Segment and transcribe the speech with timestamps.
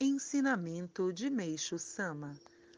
[0.00, 2.36] Ensinamento de Meixo Sama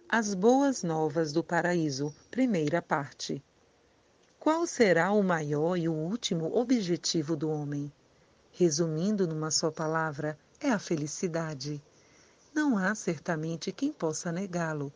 [0.08, 3.45] As Boas Novas do Paraíso, primeira parte.
[4.38, 7.93] Qual será o maior e o último objetivo do homem?
[8.53, 11.83] Resumindo numa só palavra, é a felicidade.
[12.54, 14.90] Não há certamente quem possa negá-lo.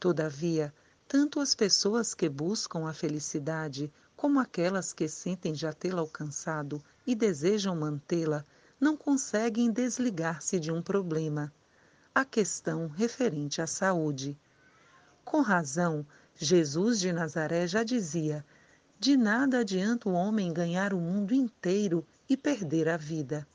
[0.00, 0.74] Todavia,
[1.06, 7.14] tanto as pessoas que buscam a felicidade como aquelas que sentem já tê-la alcançado e
[7.14, 8.44] desejam mantê-la,
[8.80, 11.52] não conseguem desligar-se de um problema,
[12.18, 14.36] a questão referente à saúde.
[15.24, 18.44] Com razão, Jesus de Nazaré já dizia:
[18.98, 23.46] de nada adianta o homem ganhar o mundo inteiro e perder a vida.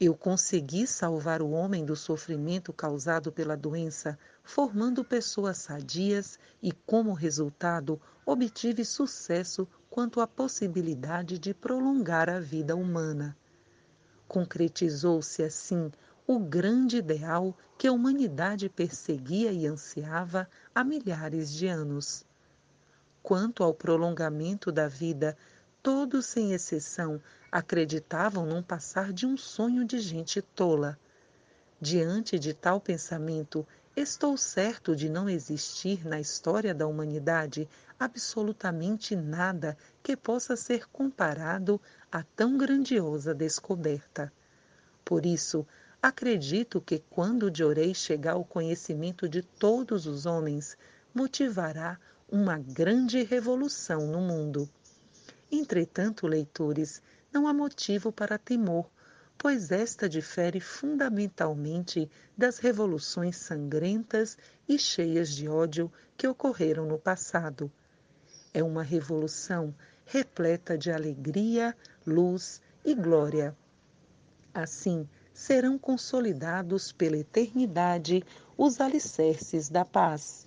[0.00, 7.12] Eu consegui salvar o homem do sofrimento causado pela doença, formando pessoas sadias e, como
[7.12, 13.36] resultado, obtive sucesso quanto à possibilidade de prolongar a vida humana.
[14.26, 15.92] Concretizou-se assim
[16.30, 22.22] o grande ideal que a humanidade perseguia e ansiava há milhares de anos.
[23.22, 25.34] Quanto ao prolongamento da vida,
[25.82, 27.18] todos sem exceção
[27.50, 30.98] acreditavam num passar de um sonho de gente tola.
[31.80, 33.66] Diante de tal pensamento,
[33.96, 37.66] estou certo de não existir na história da humanidade
[37.98, 41.80] absolutamente nada que possa ser comparado
[42.12, 44.30] a tão grandiosa descoberta.
[45.06, 45.66] Por isso,
[46.00, 50.78] Acredito que quando Diorei chegar ao conhecimento de todos os homens,
[51.12, 51.98] motivará
[52.30, 54.70] uma grande revolução no mundo.
[55.50, 58.88] Entretanto, leitores, não há motivo para temor,
[59.36, 64.38] pois esta difere fundamentalmente das revoluções sangrentas
[64.68, 67.72] e cheias de ódio que ocorreram no passado.
[68.54, 69.74] É uma revolução
[70.06, 71.76] repleta de alegria,
[72.06, 73.56] luz e glória.
[74.54, 75.08] Assim,
[75.38, 78.24] serão consolidados pela eternidade
[78.56, 80.44] os alicerces da paz.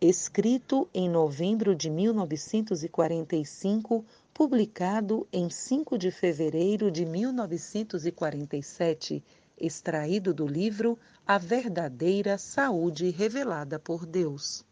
[0.00, 9.22] Escrito em novembro de 1945, publicado em 5 de fevereiro de 1947,
[9.56, 14.64] extraído do livro A Verdadeira Saúde Revelada por Deus.